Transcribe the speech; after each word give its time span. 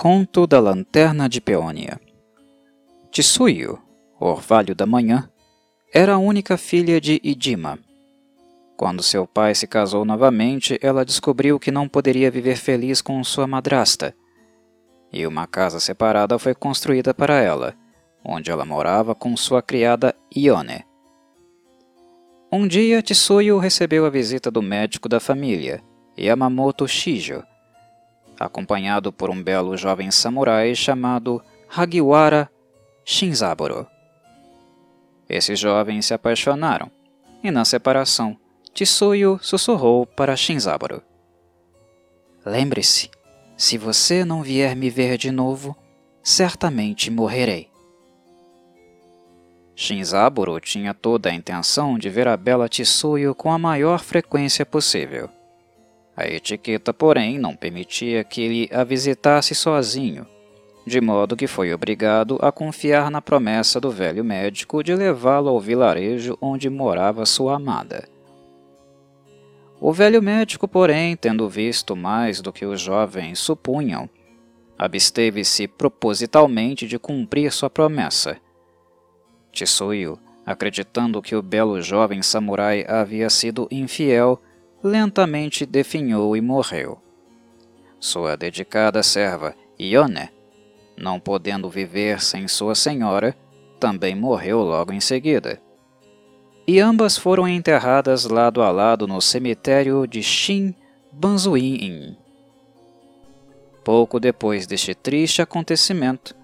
Conto 0.00 0.46
da 0.46 0.60
Lanterna 0.60 1.28
de 1.28 1.40
Peônia 1.40 2.00
Tsuyu, 3.10 3.80
orvalho 4.20 4.72
da 4.72 4.86
manhã, 4.86 5.28
era 5.92 6.14
a 6.14 6.18
única 6.18 6.56
filha 6.56 7.00
de 7.00 7.20
Idima. 7.20 7.80
Quando 8.76 9.02
seu 9.02 9.26
pai 9.26 9.56
se 9.56 9.66
casou 9.66 10.04
novamente, 10.04 10.78
ela 10.80 11.04
descobriu 11.04 11.58
que 11.58 11.72
não 11.72 11.88
poderia 11.88 12.30
viver 12.30 12.54
feliz 12.54 13.02
com 13.02 13.24
sua 13.24 13.48
madrasta, 13.48 14.14
e 15.12 15.26
uma 15.26 15.48
casa 15.48 15.80
separada 15.80 16.38
foi 16.38 16.54
construída 16.54 17.12
para 17.12 17.40
ela, 17.40 17.74
onde 18.24 18.52
ela 18.52 18.64
morava 18.64 19.16
com 19.16 19.36
sua 19.36 19.60
criada 19.60 20.14
Ione. 20.32 20.84
Um 22.52 22.68
dia, 22.68 23.02
Tsuyu 23.02 23.58
recebeu 23.58 24.06
a 24.06 24.10
visita 24.10 24.48
do 24.48 24.62
médico 24.62 25.08
da 25.08 25.18
família, 25.18 25.82
Yamamoto 26.16 26.86
Shijo, 26.86 27.42
acompanhado 28.38 29.12
por 29.12 29.30
um 29.30 29.42
belo 29.42 29.76
jovem 29.76 30.10
samurai 30.10 30.74
chamado 30.74 31.42
Hagiwara 31.68 32.50
Shinzaburo. 33.04 33.86
Esses 35.28 35.58
jovens 35.58 36.06
se 36.06 36.14
apaixonaram, 36.14 36.90
e 37.42 37.50
na 37.50 37.64
separação, 37.64 38.36
Tsuyu 38.72 39.38
sussurrou 39.42 40.06
para 40.06 40.36
Shinzaburo. 40.36 41.02
Lembre-se, 42.44 43.10
se 43.56 43.76
você 43.76 44.24
não 44.24 44.42
vier 44.42 44.76
me 44.76 44.88
ver 44.88 45.18
de 45.18 45.30
novo, 45.30 45.76
certamente 46.22 47.10
morrerei. 47.10 47.70
Shinzaburo 49.74 50.58
tinha 50.60 50.92
toda 50.92 51.30
a 51.30 51.34
intenção 51.34 51.98
de 51.98 52.08
ver 52.08 52.26
a 52.26 52.36
bela 52.36 52.68
Tsuyu 52.68 53.34
com 53.34 53.52
a 53.52 53.58
maior 53.58 54.00
frequência 54.00 54.64
possível. 54.64 55.28
A 56.18 56.26
etiqueta, 56.26 56.92
porém, 56.92 57.38
não 57.38 57.54
permitia 57.54 58.24
que 58.24 58.40
ele 58.40 58.68
a 58.72 58.82
visitasse 58.82 59.54
sozinho, 59.54 60.26
de 60.84 61.00
modo 61.00 61.36
que 61.36 61.46
foi 61.46 61.72
obrigado 61.72 62.40
a 62.42 62.50
confiar 62.50 63.08
na 63.08 63.22
promessa 63.22 63.80
do 63.80 63.88
velho 63.88 64.24
médico 64.24 64.82
de 64.82 64.92
levá-lo 64.96 65.48
ao 65.48 65.60
vilarejo 65.60 66.36
onde 66.42 66.68
morava 66.68 67.24
sua 67.24 67.54
amada. 67.54 68.08
O 69.80 69.92
velho 69.92 70.20
médico, 70.20 70.66
porém, 70.66 71.14
tendo 71.14 71.48
visto 71.48 71.94
mais 71.94 72.40
do 72.40 72.52
que 72.52 72.66
os 72.66 72.80
jovens 72.80 73.38
supunham, 73.38 74.10
absteve-se 74.76 75.68
propositalmente 75.68 76.88
de 76.88 76.98
cumprir 76.98 77.52
sua 77.52 77.70
promessa. 77.70 78.38
Tsuyu, 79.52 80.18
acreditando 80.44 81.22
que 81.22 81.36
o 81.36 81.42
belo 81.42 81.80
jovem 81.80 82.22
samurai 82.22 82.84
havia 82.88 83.30
sido 83.30 83.68
infiel, 83.70 84.42
lentamente 84.82 85.66
definhou 85.66 86.36
e 86.36 86.40
morreu. 86.40 86.98
Sua 87.98 88.36
dedicada 88.36 89.02
serva, 89.02 89.54
Ione, 89.78 90.30
não 90.96 91.18
podendo 91.18 91.68
viver 91.68 92.20
sem 92.20 92.46
sua 92.46 92.74
senhora, 92.74 93.36
também 93.80 94.14
morreu 94.14 94.60
logo 94.60 94.92
em 94.92 95.00
seguida. 95.00 95.60
E 96.66 96.80
ambas 96.80 97.16
foram 97.16 97.48
enterradas 97.48 98.24
lado 98.24 98.62
a 98.62 98.70
lado 98.70 99.06
no 99.06 99.20
cemitério 99.20 100.06
de 100.06 100.22
Shin 100.22 100.74
Banzuin. 101.12 102.16
Pouco 103.82 104.20
depois 104.20 104.66
deste 104.66 104.94
triste 104.94 105.40
acontecimento, 105.40 106.36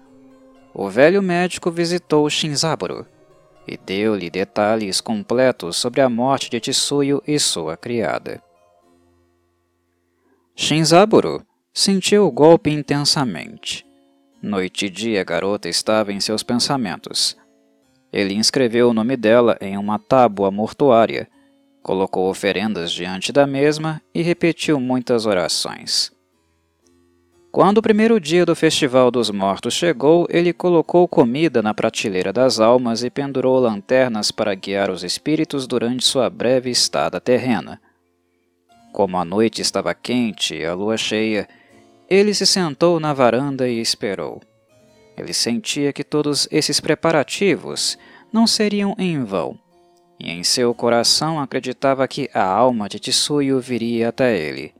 o 0.73 0.89
velho 0.89 1.21
médico 1.21 1.71
visitou 1.71 2.29
Shinzaburo 2.29 3.05
e 3.67 3.77
deu-lhe 3.77 4.29
detalhes 4.29 5.01
completos 5.01 5.77
sobre 5.77 6.01
a 6.01 6.09
morte 6.09 6.49
de 6.49 6.59
Tsuyu 6.59 7.21
e 7.27 7.39
sua 7.39 7.75
criada. 7.75 8.41
Shinzaburo 10.55 11.45
sentiu 11.73 12.25
o 12.25 12.31
golpe 12.31 12.69
intensamente. 12.69 13.85
Noite 14.41 14.85
e 14.85 14.89
dia 14.89 15.21
a 15.21 15.23
garota 15.23 15.67
estava 15.67 16.13
em 16.13 16.19
seus 16.19 16.43
pensamentos. 16.43 17.35
Ele 18.13 18.33
inscreveu 18.33 18.89
o 18.89 18.93
nome 18.93 19.17
dela 19.17 19.57
em 19.59 19.77
uma 19.77 19.99
tábua 19.99 20.49
mortuária, 20.49 21.27
colocou 21.83 22.29
oferendas 22.29 22.91
diante 22.91 23.33
da 23.33 23.45
mesma 23.45 24.01
e 24.13 24.21
repetiu 24.21 24.79
muitas 24.79 25.25
orações. 25.25 26.14
Quando 27.55 27.77
o 27.77 27.81
primeiro 27.81 28.19
dia 28.19 28.45
do 28.45 28.53
Festival 28.53 29.09
dos 29.09 29.31
Mortos 29.31 29.73
chegou, 29.73 30.27
ele 30.29 30.51
colocou 30.51 31.07
comida 31.07 31.61
na 31.61 31.73
prateleira 31.73 32.33
das 32.33 32.59
almas 32.59 33.01
e 33.01 33.09
pendurou 33.09 33.57
lanternas 33.59 34.29
para 34.29 34.53
guiar 34.53 34.91
os 34.91 35.05
espíritos 35.05 35.65
durante 35.65 36.03
sua 36.03 36.29
breve 36.29 36.69
estada 36.69 37.17
terrena. 37.21 37.81
Como 38.91 39.17
a 39.17 39.23
noite 39.23 39.61
estava 39.61 39.93
quente 39.93 40.53
e 40.53 40.65
a 40.65 40.73
lua 40.73 40.97
cheia, 40.97 41.47
ele 42.09 42.33
se 42.33 42.45
sentou 42.45 42.99
na 42.99 43.13
varanda 43.13 43.69
e 43.69 43.79
esperou. 43.79 44.41
Ele 45.17 45.31
sentia 45.31 45.93
que 45.93 46.03
todos 46.03 46.49
esses 46.51 46.81
preparativos 46.81 47.97
não 48.33 48.45
seriam 48.45 48.93
em 48.99 49.23
vão, 49.23 49.57
e 50.19 50.29
em 50.29 50.43
seu 50.43 50.73
coração 50.73 51.39
acreditava 51.39 52.05
que 52.05 52.29
a 52.33 52.43
alma 52.43 52.89
de 52.89 52.99
Tsuyu 52.99 53.61
viria 53.61 54.09
até 54.09 54.37
ele. 54.37 54.75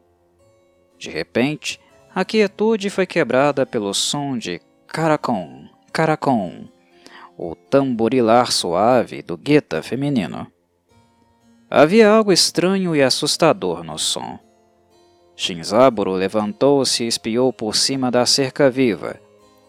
De 1.00 1.10
repente, 1.10 1.80
a 2.16 2.24
quietude 2.24 2.90
foi 2.90 3.06
quebrada 3.06 3.66
pelo 3.66 3.94
som 3.94 4.38
de 4.38 4.62
caracom, 4.88 5.66
caracom, 5.92 6.64
o 7.38 7.54
tamborilar 7.56 8.54
suave 8.54 9.22
do 9.22 9.36
gueta 9.36 9.84
feminino. 9.84 10.48
Havia 11.70 12.10
algo 12.10 12.32
estranho 12.32 12.96
e 12.96 13.04
assustador 13.04 13.84
no 13.84 14.00
som. 14.00 14.40
Shinzaburo 15.36 16.14
levantou-se 16.14 17.04
e 17.04 17.08
espiou 17.08 17.52
por 17.52 17.76
cima 17.76 18.10
da 18.10 18.26
cerca 18.26 18.70
viva. 18.70 19.20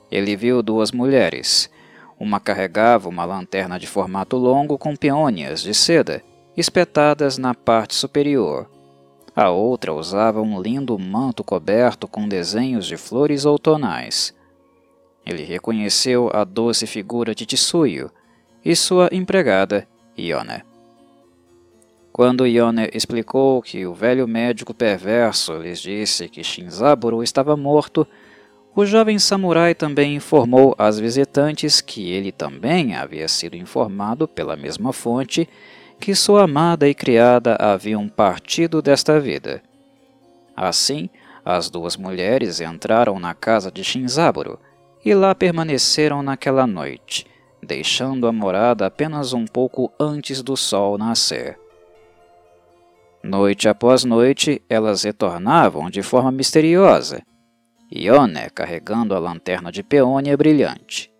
Ele 0.08 0.36
viu 0.36 0.62
duas 0.62 0.92
mulheres. 0.92 1.68
Uma 2.16 2.38
carregava 2.38 3.08
uma 3.08 3.24
lanterna 3.24 3.76
de 3.76 3.88
formato 3.88 4.36
longo 4.36 4.78
com 4.78 4.94
peônias 4.94 5.62
de 5.62 5.74
seda 5.74 6.22
espetadas 6.56 7.38
na 7.38 7.54
parte 7.54 7.96
superior 7.96 8.70
a 9.36 9.50
outra 9.50 9.92
usava 9.92 10.41
um 10.41 10.58
lindo 10.58 10.98
manto 10.98 11.44
coberto 11.44 12.08
com 12.08 12.26
desenhos 12.26 12.86
de 12.86 12.97
flores 12.97 13.44
outonais. 13.44 14.34
Ele 15.26 15.44
reconheceu 15.44 16.30
a 16.32 16.42
doce 16.42 16.86
figura 16.86 17.34
de 17.34 17.44
Tsuyu 17.44 18.10
e 18.64 18.74
sua 18.74 19.10
empregada, 19.12 19.86
Ione. 20.16 20.64
Quando 22.10 22.47
Ione 22.47 22.88
explicou 22.94 23.60
que 23.60 23.84
o 23.84 23.92
velho 23.92 24.26
médico 24.26 24.72
perverso 24.72 25.53
lhes 25.58 25.80
disse 25.80 26.30
que 26.30 26.42
Shinzaburo 26.42 27.22
estava 27.22 27.54
morto, 27.58 28.06
o 28.74 28.86
jovem 28.86 29.18
samurai 29.18 29.74
também 29.74 30.14
informou 30.14 30.74
às 30.78 30.98
visitantes 30.98 31.82
que 31.82 32.10
ele 32.10 32.32
também 32.32 32.94
havia 32.94 33.28
sido 33.28 33.54
informado 33.54 34.26
pela 34.26 34.56
mesma 34.56 34.94
fonte 34.94 35.47
que 36.00 36.14
sua 36.14 36.44
amada 36.44 36.88
e 36.88 36.94
criada 36.94 37.56
haviam 37.58 38.08
partido 38.08 38.80
desta 38.80 39.18
vida. 39.18 39.62
Assim, 40.56 41.08
as 41.44 41.70
duas 41.70 41.96
mulheres 41.96 42.60
entraram 42.60 43.18
na 43.18 43.34
casa 43.34 43.70
de 43.70 43.84
Shinzaburo 43.84 44.58
e 45.04 45.14
lá 45.14 45.34
permaneceram 45.34 46.22
naquela 46.22 46.66
noite, 46.66 47.26
deixando 47.62 48.26
a 48.26 48.32
morada 48.32 48.86
apenas 48.86 49.32
um 49.32 49.44
pouco 49.44 49.92
antes 49.98 50.42
do 50.42 50.56
sol 50.56 50.98
nascer. 50.98 51.58
Noite 53.22 53.68
após 53.68 54.04
noite, 54.04 54.62
elas 54.68 55.02
retornavam 55.02 55.90
de 55.90 56.02
forma 56.02 56.30
misteriosa, 56.30 57.22
Ione 57.90 58.50
carregando 58.50 59.14
a 59.14 59.18
lanterna 59.18 59.70
de 59.70 59.82
peônia 59.82 60.36
brilhante. 60.36 61.12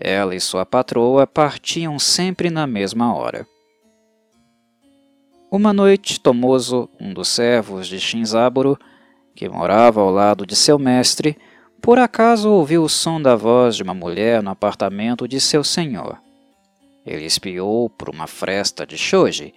Ela 0.00 0.34
e 0.34 0.40
sua 0.40 0.64
patroa 0.64 1.26
partiam 1.26 1.98
sempre 1.98 2.50
na 2.50 2.66
mesma 2.66 3.14
hora. 3.14 3.46
Uma 5.54 5.70
noite, 5.70 6.18
Tomoso, 6.18 6.88
um 6.98 7.12
dos 7.12 7.28
servos 7.28 7.86
de 7.86 8.00
Shinzaburo, 8.00 8.78
que 9.34 9.46
morava 9.50 10.00
ao 10.00 10.10
lado 10.10 10.46
de 10.46 10.56
seu 10.56 10.78
mestre, 10.78 11.36
por 11.78 11.98
acaso 11.98 12.48
ouviu 12.48 12.82
o 12.82 12.88
som 12.88 13.20
da 13.20 13.36
voz 13.36 13.76
de 13.76 13.82
uma 13.82 13.92
mulher 13.92 14.42
no 14.42 14.48
apartamento 14.48 15.28
de 15.28 15.38
seu 15.38 15.62
senhor. 15.62 16.18
Ele 17.04 17.26
espiou 17.26 17.90
por 17.90 18.08
uma 18.08 18.26
fresta 18.26 18.86
de 18.86 18.96
shoji 18.96 19.52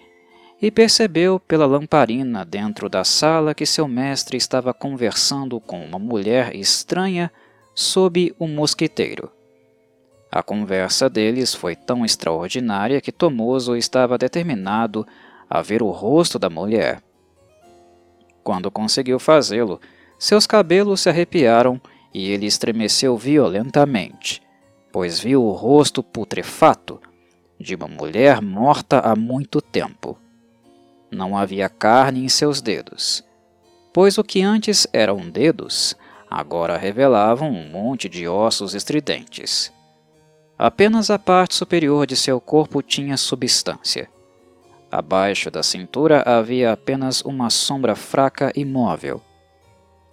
e 0.62 0.70
percebeu 0.70 1.40
pela 1.40 1.66
lamparina 1.66 2.44
dentro 2.44 2.90
da 2.90 3.06
sala 3.06 3.56
que 3.56 3.66
seu 3.66 3.88
mestre 3.88 4.36
estava 4.36 4.74
conversando 4.74 5.62
com 5.62 5.80
uma 5.80 5.98
mulher 5.98 6.54
estranha 6.54 7.32
sob 7.74 8.36
um 8.38 8.50
mosquiteiro. 8.50 9.32
A 10.30 10.44
conversa 10.44 11.10
deles 11.10 11.54
foi 11.54 11.74
tão 11.74 12.04
extraordinária 12.04 13.00
que 13.00 13.14
Tomoso 13.14 13.78
estava 13.78 14.18
determinado 14.18 15.08
a 15.50 15.62
ver 15.62 15.82
o 15.82 15.90
rosto 15.90 16.38
da 16.38 16.50
mulher. 16.50 17.02
Quando 18.44 18.70
conseguiu 18.70 19.20
fazê-lo, 19.20 19.80
seus 20.20 20.46
cabelos 20.46 21.02
se 21.02 21.10
arrepiaram 21.10 21.82
e 22.14 22.30
ele 22.30 22.46
estremeceu 22.46 23.18
violentamente, 23.18 24.42
pois 24.92 25.20
viu 25.20 25.44
o 25.44 25.52
rosto 25.52 26.02
putrefato 26.02 27.02
de 27.60 27.76
uma 27.76 27.88
mulher 27.88 28.42
morta 28.42 29.00
há 29.00 29.16
muito 29.16 29.62
tempo. 29.62 30.18
Não 31.12 31.38
havia 31.38 31.70
carne 31.70 32.24
em 32.24 32.30
seus 32.30 32.62
dedos, 32.62 33.24
pois 33.94 34.18
o 34.18 34.24
que 34.24 34.42
antes 34.42 34.88
eram 34.94 35.30
dedos, 35.30 35.96
agora 36.30 36.78
revelavam 36.78 37.50
um 37.50 37.70
monte 37.70 38.10
de 38.10 38.28
ossos 38.28 38.74
estridentes. 38.74 39.72
Apenas 40.58 41.10
a 41.10 41.20
parte 41.20 41.56
superior 41.56 42.08
de 42.08 42.16
seu 42.16 42.40
corpo 42.40 42.82
tinha 42.82 43.18
substância. 43.18 44.10
Abaixo 44.98 45.52
da 45.52 45.62
cintura 45.62 46.24
havia 46.26 46.72
apenas 46.72 47.20
uma 47.20 47.50
sombra 47.50 47.98
fraca 47.98 48.54
e 48.56 48.64
móvel. 48.64 49.22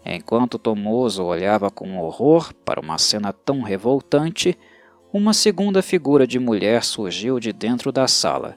Enquanto 0.04 0.58
Tomoso 0.58 1.22
olhava 1.22 1.70
com 1.70 1.98
horror 1.98 2.52
para 2.64 2.80
uma 2.80 2.98
cena 2.98 3.32
tão 3.32 3.62
revoltante, 3.62 4.58
uma 5.12 5.32
segunda 5.32 5.82
figura 5.82 6.26
de 6.26 6.36
mulher 6.40 6.82
surgiu 6.82 7.38
de 7.38 7.52
dentro 7.52 7.92
da 7.92 8.08
sala. 8.08 8.56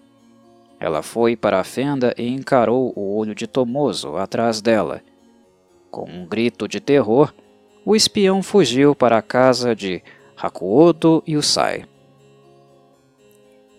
Ela 0.80 1.04
foi 1.04 1.36
para 1.36 1.60
a 1.60 1.64
fenda 1.64 2.12
e 2.18 2.28
encarou 2.28 2.92
o 2.96 3.16
olho 3.16 3.36
de 3.36 3.46
Tomoso 3.46 4.18
atrás 4.18 4.62
dela. 4.62 5.04
Com 5.92 6.10
um 6.10 6.26
grito 6.26 6.68
de 6.68 6.80
terror, 6.80 7.32
o 7.86 7.96
espião 7.96 8.42
fugiu 8.42 8.96
para 8.96 9.20
a 9.20 9.22
casa 9.22 9.76
de 9.76 10.02
Hakuoto 10.36 11.24
Yusai. 11.28 11.86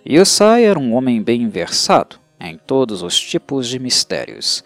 Yusai 0.09 0.65
era 0.65 0.79
um 0.79 0.95
homem 0.95 1.21
bem 1.21 1.49
versado 1.49 2.25
em 2.41 2.57
todos 2.57 3.03
os 3.03 3.19
tipos 3.19 3.69
de 3.69 3.79
mistérios. 3.79 4.65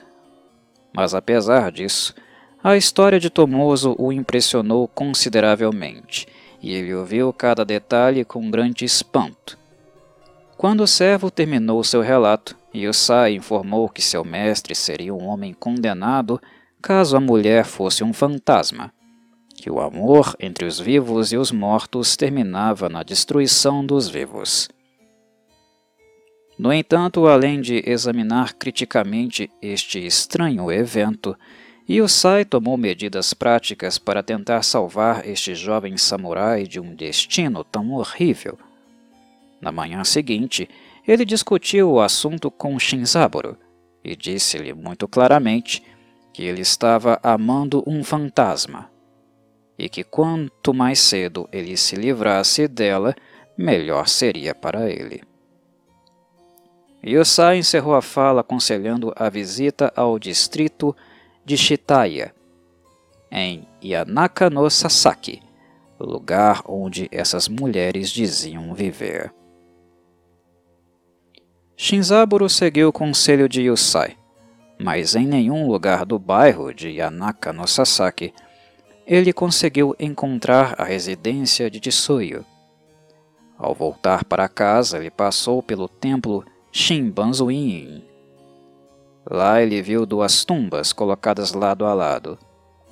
Mas 0.93 1.15
apesar 1.15 1.71
disso, 1.71 2.15
a 2.63 2.77
história 2.77 3.19
de 3.19 3.31
Tomoso 3.31 3.95
o 3.99 4.13
impressionou 4.13 4.87
consideravelmente, 4.89 6.27
e 6.63 6.75
ele 6.75 6.95
ouviu 6.95 7.33
cada 7.33 7.65
detalhe 7.65 8.25
com 8.25 8.51
grande 8.51 8.85
espanto. 8.85 9.59
Quando 10.57 10.83
o 10.83 10.87
servo 10.87 11.31
terminou 11.31 11.83
seu 11.83 12.03
relato, 12.03 12.55
Yusai 12.75 13.35
informou 13.35 13.89
que 13.89 14.03
seu 14.03 14.25
mestre 14.25 14.75
seria 14.75 15.15
um 15.15 15.27
homem 15.27 15.55
condenado 15.55 16.41
caso 16.83 17.17
a 17.17 17.21
mulher 17.21 17.65
fosse 17.65 18.05
um 18.05 18.13
fantasma, 18.13 18.93
que 19.55 19.71
o 19.71 19.81
amor 19.81 20.37
entre 20.39 20.65
os 20.65 20.79
vivos 20.79 21.33
e 21.33 21.37
os 21.37 21.51
mortos 21.51 22.17
terminava 22.17 22.89
na 22.89 23.03
destruição 23.03 23.85
dos 23.85 24.09
vivos. 24.09 24.69
No 26.61 26.71
entanto, 26.71 27.27
além 27.27 27.59
de 27.59 27.83
examinar 27.87 28.53
criticamente 28.53 29.51
este 29.63 29.99
estranho 30.05 30.71
evento, 30.71 31.35
Yusai 31.89 32.45
tomou 32.45 32.77
medidas 32.77 33.33
práticas 33.33 33.97
para 33.97 34.23
tentar 34.23 34.63
salvar 34.63 35.27
este 35.27 35.55
jovem 35.55 35.97
samurai 35.97 36.67
de 36.67 36.79
um 36.79 36.95
destino 36.95 37.65
tão 37.65 37.93
horrível. 37.93 38.59
Na 39.59 39.73
manhã 39.73 40.05
seguinte, 40.05 40.69
ele 41.09 41.25
discutiu 41.25 41.93
o 41.93 42.01
assunto 42.03 42.51
com 42.51 42.79
Shinzaburo 42.79 43.57
e 44.05 44.15
disse-lhe 44.15 44.75
muito 44.75 45.09
claramente 45.09 45.83
que 46.31 46.43
ele 46.43 46.61
estava 46.61 47.19
amando 47.23 47.83
um 47.87 48.05
fantasma 48.05 48.91
e 49.79 49.89
que 49.89 50.05
quanto 50.05 50.75
mais 50.75 50.99
cedo 50.99 51.49
ele 51.51 51.75
se 51.79 51.97
livrasse 51.97 52.69
dela, 52.69 53.17
melhor 53.57 54.07
seria 54.07 54.55
para 54.55 54.91
ele. 54.91 55.30
Yosai 57.05 57.59
encerrou 57.59 57.95
a 57.95 58.03
fala 58.03 58.43
aconselhando 58.43 59.13
a 59.17 59.31
visita 59.31 59.93
ao 59.97 60.19
distrito 60.19 60.95
de 61.45 61.57
Shitaya, 61.57 62.35
em 63.31 63.67
Yanaka 63.83 64.51
no 64.51 64.69
Sasaki, 64.69 65.43
lugar 65.99 66.63
onde 66.67 67.09
essas 67.11 67.49
mulheres 67.49 68.11
diziam 68.11 68.75
viver. 68.75 69.33
Shinzaburo 71.77 72.49
seguiu 72.49 72.89
o 72.89 72.93
conselho 72.93 73.49
de 73.49 73.63
Yosai, 73.63 74.19
mas 74.79 75.15
em 75.15 75.27
nenhum 75.27 75.67
lugar 75.67 76.05
do 76.05 76.19
bairro 76.19 76.75
de 76.75 76.91
Yanaka 76.91 77.53
no 77.53 77.67
Sasaki 77.67 78.35
ele 79.07 79.33
conseguiu 79.33 79.97
encontrar 79.99 80.75
a 80.79 80.85
residência 80.85 81.71
de 81.71 81.81
Tsuyu. 81.81 82.45
Ao 83.59 83.75
voltar 83.75 84.25
para 84.25 84.49
casa, 84.49 84.99
ele 84.99 85.11
passou 85.11 85.63
pelo 85.63 85.89
templo 85.89 86.45
Shinbanzuin. 86.73 88.05
Lá 89.29 89.61
ele 89.61 89.83
viu 89.83 90.07
duas 90.07 90.45
tumbas 90.45 90.93
colocadas 90.93 91.53
lado 91.53 91.85
a 91.85 91.93
lado, 91.93 92.39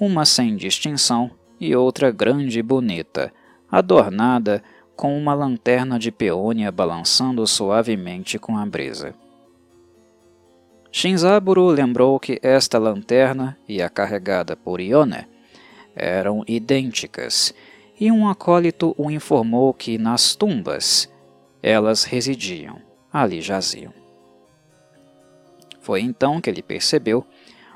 uma 0.00 0.25
sem 0.25 0.56
distinção 0.56 1.30
e 1.60 1.76
outra 1.76 2.10
grande 2.10 2.58
e 2.58 2.62
bonita, 2.62 3.32
adornada 3.70 4.64
com 4.96 5.16
uma 5.16 5.32
lanterna 5.32 5.96
de 5.96 6.10
peônia 6.10 6.72
balançando 6.72 7.46
suavemente 7.46 8.36
com 8.36 8.58
a 8.58 8.66
brisa. 8.66 9.14
Shinzaburo 10.90 11.66
lembrou 11.66 12.19
que 12.19 12.40
esta 12.42 12.78
lanterna 12.78 13.56
e 13.69 13.80
a 13.80 13.88
carregada 13.88 14.56
por 14.56 14.80
Ione 14.80 15.25
eram 15.94 16.42
idênticas, 16.48 17.54
e 18.00 18.10
um 18.10 18.28
acólito 18.28 18.92
o 18.98 19.08
informou 19.08 19.72
que 19.72 19.98
nas 19.98 20.34
tumbas 20.34 21.08
elas 21.62 22.02
residiam 22.02 22.88
ali 23.12 23.40
jaziam. 23.40 23.93
Foi 25.81 26.00
então 26.00 26.40
que 26.40 26.50
ele 26.50 26.62
percebeu 26.62 27.26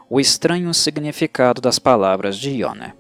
o 0.08 0.20
estranho 0.20 0.73
significado 0.75 1.61
das 1.61 1.79
palavras 1.79 2.37
de 2.37 2.50
Yone. 2.50 2.93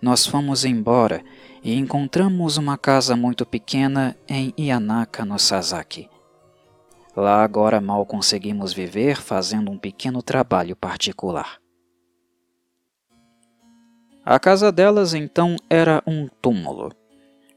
Nós 0.00 0.26
fomos 0.26 0.64
embora 0.64 1.24
e 1.62 1.74
encontramos 1.74 2.56
uma 2.56 2.78
casa 2.78 3.16
muito 3.16 3.44
pequena 3.44 4.16
em 4.28 4.54
Ianaka 4.56 5.24
no 5.24 5.38
Sasaki. 5.38 6.08
Lá 7.16 7.42
agora 7.42 7.80
mal 7.80 8.04
conseguimos 8.04 8.72
viver 8.72 9.20
fazendo 9.20 9.70
um 9.70 9.78
pequeno 9.78 10.22
trabalho 10.22 10.76
particular. 10.76 11.58
A 14.24 14.38
casa 14.38 14.70
delas 14.70 15.14
então 15.14 15.56
era 15.68 16.02
um 16.06 16.28
túmulo 16.40 16.92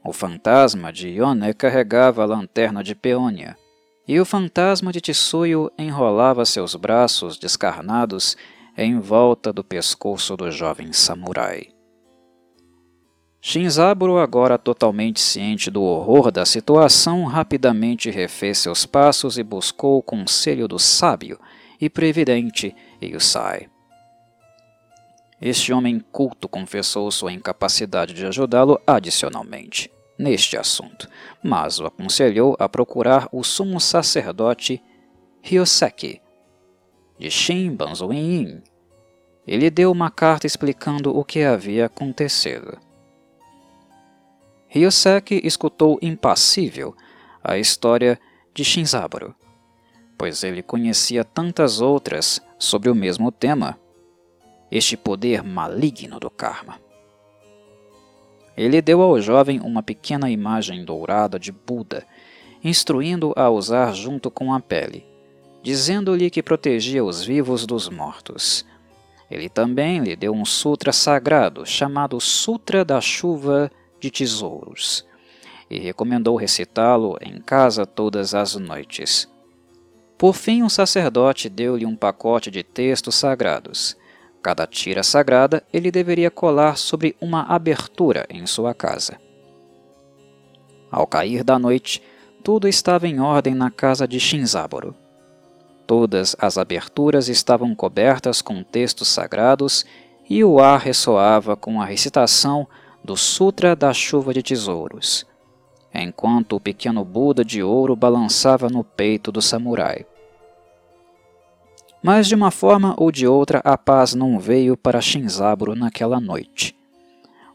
o 0.04 0.12
fantasma 0.12 0.92
de 0.92 1.08
Ione 1.08 1.52
carregava 1.52 2.22
a 2.22 2.26
lanterna 2.26 2.82
de 2.82 2.94
Peônia, 2.94 3.56
e 4.06 4.18
o 4.18 4.24
fantasma 4.24 4.90
de 4.90 5.00
Tsuyu 5.00 5.70
enrolava 5.78 6.44
seus 6.46 6.74
braços 6.74 7.36
descarnados 7.36 8.36
em 8.76 8.98
volta 8.98 9.52
do 9.52 9.62
pescoço 9.62 10.36
do 10.36 10.50
jovem 10.50 10.92
samurai. 10.92 11.68
Shinzaburo, 13.40 14.18
agora 14.18 14.58
totalmente 14.58 15.20
ciente 15.20 15.70
do 15.70 15.82
horror 15.82 16.30
da 16.30 16.46
situação, 16.46 17.24
rapidamente 17.24 18.10
refez 18.10 18.58
seus 18.58 18.86
passos 18.86 19.36
e 19.36 19.42
buscou 19.42 19.98
o 19.98 20.02
conselho 20.02 20.66
do 20.66 20.78
sábio 20.78 21.38
e 21.80 21.90
previdente 21.90 22.74
Yusai. 23.02 23.68
Este 25.40 25.72
homem 25.72 26.00
culto 26.10 26.48
confessou 26.48 27.10
sua 27.12 27.32
incapacidade 27.32 28.12
de 28.12 28.26
ajudá-lo 28.26 28.80
adicionalmente 28.86 29.90
neste 30.18 30.56
assunto, 30.56 31.08
mas 31.42 31.78
o 31.78 31.86
aconselhou 31.86 32.56
a 32.58 32.68
procurar 32.68 33.28
o 33.30 33.44
sumo 33.44 33.80
sacerdote 33.80 34.82
Ryoseki, 35.42 36.20
de 37.18 37.30
Shin 37.30 37.74
Banzuin. 37.74 38.62
Ele 39.46 39.70
deu 39.70 39.90
uma 39.92 40.10
carta 40.10 40.46
explicando 40.46 41.16
o 41.16 41.24
que 41.24 41.42
havia 41.42 41.86
acontecido. 41.86 42.78
Ryoseki 44.68 45.40
escutou 45.44 45.98
impassível 46.02 46.94
a 47.42 47.56
história 47.56 48.20
de 48.52 48.64
Shinzaburo, 48.64 49.34
pois 50.18 50.42
ele 50.42 50.62
conhecia 50.62 51.24
tantas 51.24 51.80
outras 51.80 52.40
sobre 52.58 52.90
o 52.90 52.94
mesmo 52.94 53.30
tema 53.30 53.78
este 54.70 54.96
poder 54.96 55.42
maligno 55.42 56.20
do 56.20 56.28
karma. 56.28 56.87
Ele 58.58 58.82
deu 58.82 59.00
ao 59.00 59.20
jovem 59.20 59.60
uma 59.60 59.84
pequena 59.84 60.28
imagem 60.28 60.84
dourada 60.84 61.38
de 61.38 61.52
Buda, 61.52 62.04
instruindo-o 62.62 63.32
a 63.36 63.48
usar 63.48 63.94
junto 63.94 64.32
com 64.32 64.52
a 64.52 64.58
pele, 64.58 65.06
dizendo-lhe 65.62 66.28
que 66.28 66.42
protegia 66.42 67.04
os 67.04 67.22
vivos 67.24 67.64
dos 67.64 67.88
mortos. 67.88 68.66
Ele 69.30 69.48
também 69.48 70.00
lhe 70.00 70.16
deu 70.16 70.32
um 70.32 70.44
sutra 70.44 70.92
sagrado 70.92 71.64
chamado 71.64 72.20
Sutra 72.20 72.84
da 72.84 73.00
Chuva 73.00 73.70
de 74.00 74.10
Tesouros 74.10 75.06
e 75.70 75.78
recomendou 75.78 76.34
recitá-lo 76.34 77.16
em 77.20 77.40
casa 77.40 77.86
todas 77.86 78.34
as 78.34 78.56
noites. 78.56 79.28
Por 80.16 80.34
fim, 80.34 80.64
o 80.64 80.68
sacerdote 80.68 81.48
deu-lhe 81.48 81.86
um 81.86 81.94
pacote 81.94 82.50
de 82.50 82.64
textos 82.64 83.14
sagrados 83.14 83.96
Cada 84.48 84.66
tira 84.66 85.02
sagrada 85.02 85.62
ele 85.70 85.90
deveria 85.90 86.30
colar 86.30 86.78
sobre 86.78 87.14
uma 87.20 87.42
abertura 87.42 88.26
em 88.30 88.46
sua 88.46 88.72
casa. 88.72 89.20
Ao 90.90 91.06
cair 91.06 91.44
da 91.44 91.58
noite, 91.58 92.02
tudo 92.42 92.66
estava 92.66 93.06
em 93.06 93.20
ordem 93.20 93.54
na 93.54 93.70
casa 93.70 94.08
de 94.08 94.18
Shinzaburo. 94.18 94.94
Todas 95.86 96.34
as 96.38 96.56
aberturas 96.56 97.28
estavam 97.28 97.74
cobertas 97.74 98.40
com 98.40 98.62
textos 98.62 99.08
sagrados 99.08 99.84
e 100.30 100.42
o 100.42 100.58
ar 100.60 100.80
ressoava 100.80 101.54
com 101.54 101.78
a 101.82 101.84
recitação 101.84 102.66
do 103.04 103.18
Sutra 103.18 103.76
da 103.76 103.92
Chuva 103.92 104.32
de 104.32 104.42
Tesouros, 104.42 105.26
enquanto 105.92 106.56
o 106.56 106.60
pequeno 106.60 107.04
Buda 107.04 107.44
de 107.44 107.62
ouro 107.62 107.94
balançava 107.94 108.70
no 108.70 108.82
peito 108.82 109.30
do 109.30 109.42
samurai. 109.42 110.06
Mas 112.02 112.28
de 112.28 112.34
uma 112.34 112.50
forma 112.50 112.94
ou 112.96 113.10
de 113.10 113.26
outra 113.26 113.60
a 113.64 113.76
paz 113.76 114.14
não 114.14 114.38
veio 114.38 114.76
para 114.76 115.00
Shinzaburo 115.00 115.74
naquela 115.74 116.20
noite. 116.20 116.76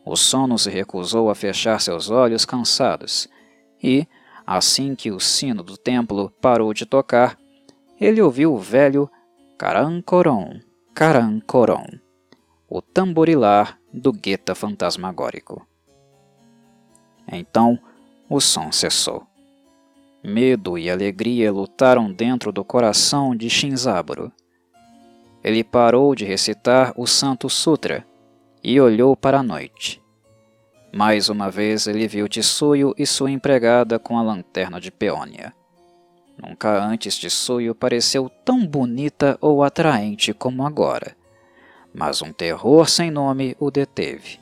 O 0.05 0.15
sono 0.15 0.57
se 0.57 0.69
recusou 0.69 1.29
a 1.29 1.35
fechar 1.35 1.79
seus 1.79 2.09
olhos 2.09 2.45
cansados, 2.45 3.27
e, 3.81 4.05
assim 4.45 4.95
que 4.95 5.11
o 5.11 5.19
sino 5.19 5.63
do 5.63 5.77
templo 5.77 6.29
parou 6.41 6.73
de 6.73 6.85
tocar, 6.85 7.37
ele 7.99 8.21
ouviu 8.21 8.53
o 8.53 8.59
velho 8.59 9.09
Karankoron, 9.57 10.59
Karankoron, 10.93 11.87
o 12.69 12.81
tamborilar 12.81 13.79
do 13.93 14.11
gueta 14.11 14.53
fantasmagórico. 14.53 15.65
Então, 17.31 17.79
o 18.29 18.41
som 18.41 18.71
cessou. 18.71 19.25
Medo 20.23 20.77
e 20.77 20.89
alegria 20.89 21.51
lutaram 21.51 22.09
dentro 22.09 22.49
do 22.53 22.63
coração 22.63 23.35
de 23.35 23.49
Shinzaburo. 23.49 24.31
Ele 25.43 25.65
parou 25.65 26.15
de 26.15 26.23
recitar 26.23 26.93
o 26.95 27.05
Santo 27.05 27.49
Sutra 27.49 28.05
e 28.63 28.79
olhou 28.79 29.17
para 29.17 29.39
a 29.39 29.43
noite. 29.43 30.01
Mais 30.95 31.27
uma 31.27 31.51
vez 31.51 31.87
ele 31.87 32.07
viu 32.07 32.29
Tsuyo 32.29 32.93
e 32.97 33.05
sua 33.05 33.31
empregada 33.31 33.99
com 33.99 34.17
a 34.17 34.23
lanterna 34.23 34.79
de 34.79 34.89
peônia. 34.89 35.53
Nunca 36.41 36.81
antes 36.81 37.17
Tsuyo 37.17 37.75
pareceu 37.75 38.29
tão 38.45 38.65
bonita 38.65 39.37
ou 39.41 39.61
atraente 39.61 40.33
como 40.33 40.65
agora, 40.65 41.17
mas 41.93 42.21
um 42.21 42.31
terror 42.31 42.89
sem 42.89 43.11
nome 43.11 43.57
o 43.59 43.69
deteve. 43.69 44.39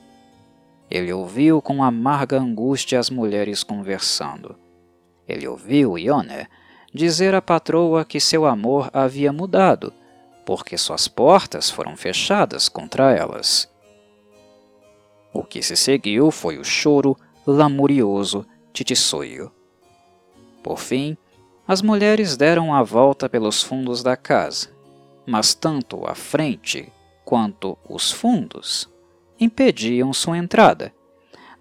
Ele 0.91 1.11
ouviu 1.11 1.59
com 1.59 1.83
amarga 1.83 2.37
angústia 2.37 2.99
as 2.99 3.09
mulheres 3.09 3.63
conversando. 3.63 4.55
Ele 5.31 5.47
ouviu 5.47 5.97
Ione 5.97 6.45
dizer 6.93 7.33
à 7.33 7.41
patroa 7.41 8.03
que 8.03 8.19
seu 8.19 8.45
amor 8.45 8.89
havia 8.91 9.31
mudado, 9.31 9.93
porque 10.45 10.77
suas 10.77 11.07
portas 11.07 11.69
foram 11.69 11.95
fechadas 11.95 12.67
contra 12.67 13.13
elas. 13.15 13.71
O 15.33 15.41
que 15.41 15.63
se 15.63 15.77
seguiu 15.77 16.31
foi 16.31 16.57
o 16.57 16.65
choro 16.65 17.17
lamurioso 17.47 18.45
de 18.73 18.83
Tissuio. 18.83 19.49
Por 20.61 20.77
fim, 20.77 21.15
as 21.65 21.81
mulheres 21.81 22.35
deram 22.35 22.73
a 22.73 22.83
volta 22.83 23.29
pelos 23.29 23.63
fundos 23.63 24.03
da 24.03 24.17
casa, 24.17 24.67
mas 25.25 25.53
tanto 25.53 26.05
a 26.05 26.13
frente 26.13 26.91
quanto 27.23 27.77
os 27.87 28.11
fundos 28.11 28.89
impediam 29.39 30.11
sua 30.11 30.37
entrada. 30.37 30.93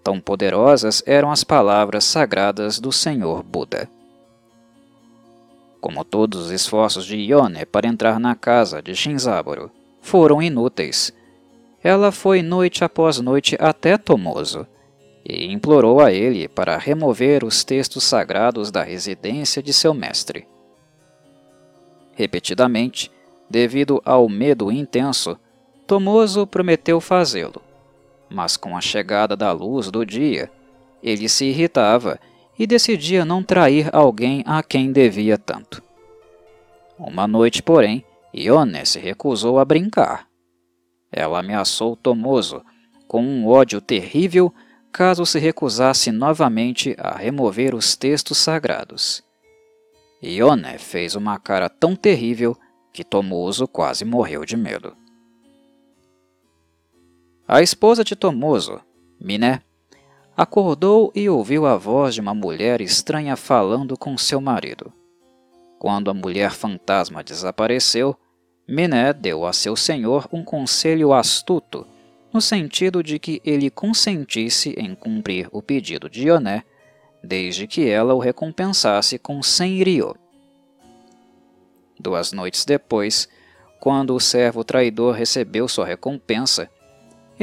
Tão 0.03 0.19
poderosas 0.19 1.03
eram 1.05 1.31
as 1.31 1.43
palavras 1.43 2.03
sagradas 2.05 2.79
do 2.79 2.91
Senhor 2.91 3.43
Buda. 3.43 3.89
Como 5.79 6.03
todos 6.03 6.45
os 6.45 6.51
esforços 6.51 7.05
de 7.05 7.17
Ione 7.17 7.65
para 7.65 7.87
entrar 7.87 8.19
na 8.19 8.35
casa 8.35 8.81
de 8.81 8.95
Shinzaburo 8.95 9.71
foram 10.01 10.41
inúteis, 10.41 11.13
ela 11.83 12.11
foi 12.11 12.41
noite 12.41 12.83
após 12.83 13.19
noite 13.19 13.55
até 13.59 13.97
Tomoso 13.97 14.67
e 15.25 15.51
implorou 15.51 15.99
a 15.99 16.11
ele 16.11 16.47
para 16.47 16.77
remover 16.77 17.43
os 17.43 17.63
textos 17.63 18.03
sagrados 18.03 18.71
da 18.71 18.83
residência 18.83 19.61
de 19.61 19.73
seu 19.73 19.93
mestre. 19.93 20.47
Repetidamente, 22.13 23.11
devido 23.49 24.01
ao 24.05 24.27
medo 24.27 24.71
intenso, 24.71 25.37
Tomoso 25.87 26.45
prometeu 26.45 26.99
fazê-lo, 27.01 27.61
mas 28.31 28.55
com 28.55 28.77
a 28.77 28.81
chegada 28.81 29.35
da 29.35 29.51
luz 29.51 29.91
do 29.91 30.05
dia, 30.05 30.49
ele 31.03 31.27
se 31.27 31.45
irritava 31.45 32.19
e 32.57 32.65
decidia 32.65 33.25
não 33.25 33.43
trair 33.43 33.89
alguém 33.91 34.43
a 34.45 34.63
quem 34.63 34.91
devia 34.91 35.37
tanto. 35.37 35.83
Uma 36.97 37.27
noite, 37.27 37.61
porém, 37.61 38.05
Ione 38.33 38.85
se 38.85 38.99
recusou 38.99 39.59
a 39.59 39.65
brincar. 39.65 40.27
Ela 41.11 41.39
ameaçou 41.39 41.95
Tomoso 41.95 42.63
com 43.07 43.21
um 43.21 43.47
ódio 43.47 43.81
terrível 43.81 44.53
caso 44.91 45.25
se 45.25 45.39
recusasse 45.39 46.11
novamente 46.11 46.95
a 46.97 47.17
remover 47.17 47.73
os 47.73 47.95
textos 47.95 48.37
sagrados. 48.37 49.23
Ione 50.21 50.77
fez 50.77 51.15
uma 51.15 51.39
cara 51.39 51.67
tão 51.67 51.95
terrível 51.95 52.55
que 52.93 53.03
Tomoso 53.03 53.67
quase 53.67 54.05
morreu 54.05 54.45
de 54.45 54.55
medo. 54.55 54.95
A 57.53 57.61
esposa 57.61 58.01
de 58.01 58.15
Tomoso, 58.15 58.79
Miné, 59.19 59.59
acordou 60.37 61.11
e 61.13 61.27
ouviu 61.27 61.65
a 61.65 61.75
voz 61.75 62.15
de 62.15 62.21
uma 62.21 62.33
mulher 62.33 62.79
estranha 62.79 63.35
falando 63.35 63.97
com 63.97 64.17
seu 64.17 64.39
marido. 64.39 64.89
Quando 65.77 66.09
a 66.09 66.13
mulher 66.13 66.51
fantasma 66.51 67.21
desapareceu, 67.21 68.15
Miné 68.65 69.11
deu 69.11 69.45
a 69.45 69.51
seu 69.51 69.75
senhor 69.75 70.29
um 70.31 70.45
conselho 70.45 71.11
astuto 71.11 71.85
no 72.31 72.39
sentido 72.39 73.03
de 73.03 73.19
que 73.19 73.41
ele 73.43 73.69
consentisse 73.69 74.73
em 74.77 74.95
cumprir 74.95 75.49
o 75.51 75.61
pedido 75.61 76.09
de 76.09 76.27
Ioné, 76.27 76.63
desde 77.21 77.67
que 77.67 77.85
ela 77.85 78.13
o 78.13 78.19
recompensasse 78.19 79.19
com 79.19 79.43
cem 79.43 79.83
ryo. 79.83 80.15
Duas 81.99 82.31
noites 82.31 82.63
depois, 82.63 83.27
quando 83.81 84.15
o 84.15 84.21
servo 84.21 84.63
traidor 84.63 85.15
recebeu 85.15 85.67
sua 85.67 85.85
recompensa, 85.85 86.71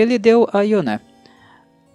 ele 0.00 0.18
deu 0.18 0.46
a 0.52 0.62
Ioné 0.62 1.00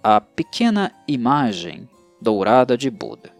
a 0.02 0.20
pequena 0.20 0.92
imagem 1.08 1.88
dourada 2.20 2.76
de 2.76 2.90
Buda. 2.90 3.32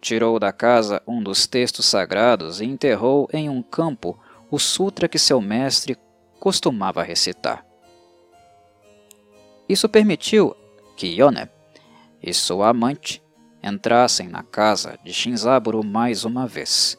Tirou 0.00 0.40
da 0.40 0.52
casa 0.52 1.00
um 1.06 1.22
dos 1.22 1.46
textos 1.46 1.86
sagrados 1.86 2.60
e 2.60 2.64
enterrou 2.64 3.28
em 3.32 3.48
um 3.48 3.62
campo 3.62 4.18
o 4.50 4.58
sutra 4.58 5.08
que 5.08 5.20
seu 5.20 5.40
mestre 5.40 5.96
costumava 6.40 7.04
recitar. 7.04 7.64
Isso 9.68 9.88
permitiu 9.88 10.56
que 10.96 11.06
Yone 11.06 11.48
e 12.20 12.34
sua 12.34 12.70
amante 12.70 13.22
entrassem 13.62 14.28
na 14.28 14.42
casa 14.42 14.98
de 15.04 15.12
Shinzaburo 15.12 15.84
mais 15.84 16.24
uma 16.24 16.44
vez. 16.44 16.98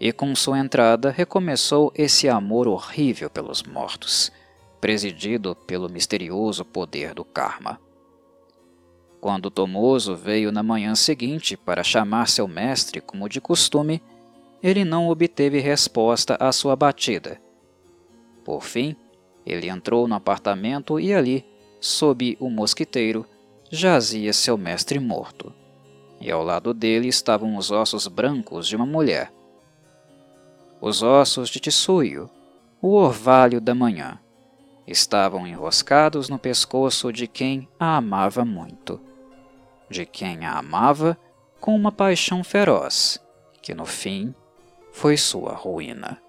E 0.00 0.12
com 0.12 0.34
sua 0.34 0.58
entrada 0.58 1.10
recomeçou 1.10 1.92
esse 1.94 2.28
amor 2.28 2.66
horrível 2.66 3.30
pelos 3.30 3.62
mortos, 3.62 4.32
presidido 4.80 5.54
pelo 5.54 5.88
misterioso 5.88 6.64
poder 6.64 7.14
do 7.14 7.24
karma. 7.24 7.80
Quando 9.20 9.50
Tomoso 9.50 10.14
veio 10.14 10.52
na 10.52 10.62
manhã 10.62 10.94
seguinte 10.94 11.56
para 11.56 11.82
chamar 11.82 12.28
seu 12.28 12.46
mestre 12.46 13.00
como 13.00 13.28
de 13.28 13.40
costume, 13.40 14.00
ele 14.62 14.84
não 14.84 15.08
obteve 15.08 15.58
resposta 15.58 16.36
à 16.38 16.52
sua 16.52 16.76
batida. 16.76 17.40
Por 18.44 18.62
fim, 18.62 18.96
ele 19.44 19.68
entrou 19.68 20.06
no 20.06 20.14
apartamento 20.14 21.00
e 21.00 21.12
ali 21.12 21.44
sob 21.80 22.36
o 22.40 22.50
mosquiteiro, 22.50 23.26
jazia 23.70 24.32
seu 24.32 24.56
mestre 24.56 24.98
morto, 24.98 25.52
e 26.20 26.30
ao 26.30 26.42
lado 26.42 26.74
dele 26.74 27.08
estavam 27.08 27.56
os 27.56 27.70
ossos 27.70 28.06
brancos 28.08 28.66
de 28.66 28.76
uma 28.76 28.86
mulher. 28.86 29.32
Os 30.80 31.02
ossos 31.02 31.48
de 31.48 31.60
Tsuyo, 31.60 32.30
o 32.80 32.94
orvalho 32.94 33.60
da 33.60 33.74
manhã, 33.74 34.18
estavam 34.90 35.46
enroscados 35.46 36.28
no 36.28 36.38
pescoço 36.38 37.12
de 37.12 37.26
quem 37.26 37.68
a 37.78 37.96
amava 37.96 38.44
muito, 38.44 39.00
de 39.88 40.06
quem 40.06 40.46
a 40.46 40.58
amava 40.58 41.18
com 41.60 41.74
uma 41.76 41.92
paixão 41.92 42.42
feroz, 42.42 43.20
que 43.60 43.74
no 43.74 43.84
fim 43.84 44.34
foi 44.92 45.16
sua 45.16 45.52
ruína. 45.54 46.20